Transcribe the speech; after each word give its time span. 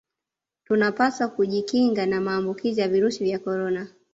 tunapaswa 0.63 1.27
kujikinga 1.27 2.05
na 2.05 2.21
maambukizi 2.21 2.81
ya 2.81 2.87
virusi 2.87 3.23
vya 3.23 3.39
korona 3.39 3.87